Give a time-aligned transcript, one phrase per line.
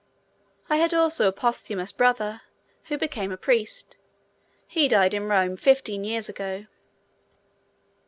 [0.67, 2.41] I had also a posthumous brother,
[2.85, 3.97] who became a priest;
[4.65, 6.65] he died in Rome fifteen years ago.